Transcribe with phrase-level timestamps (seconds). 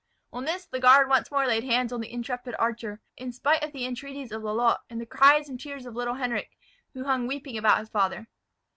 [0.33, 3.11] On this the guard once more laid hands on the intrepid archer, whom they seized
[3.17, 5.95] and bound, in spite of the entreaties of Lalotte, and the cries and tears of
[5.95, 6.57] little Henric,
[6.95, 8.25] who hung weeping about his father.